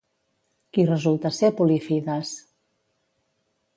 [0.77, 2.33] Qui resulta ser Polifides?